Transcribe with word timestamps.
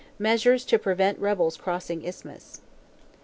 Measures 0.17 0.65
to 0.65 0.79
prevent 0.79 1.19
rebels 1.19 1.55
crossing 1.57 2.03
Isthmus. 2.03 2.61